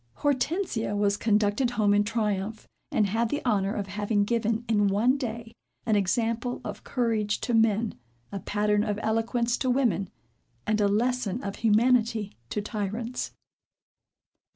Hortensia 0.21 0.95
was 0.95 1.15
conducted 1.15 1.69
home 1.77 1.93
in 1.93 2.03
triumph, 2.03 2.67
and 2.91 3.05
had 3.05 3.29
the 3.29 3.43
honor 3.45 3.75
of 3.75 3.85
having 3.85 4.23
given, 4.23 4.65
in 4.67 4.87
one 4.87 5.15
day, 5.15 5.53
an 5.85 5.95
example 5.95 6.59
of 6.65 6.83
courage 6.83 7.39
to 7.41 7.53
men, 7.53 7.93
a 8.31 8.39
pattern 8.39 8.83
of 8.83 8.97
eloquence 9.03 9.57
to 9.57 9.69
women, 9.69 10.09
and 10.65 10.81
a 10.81 10.87
lesson 10.87 11.43
of 11.43 11.57
humanity 11.57 12.35
to 12.49 12.63
tyrants. 12.63 13.31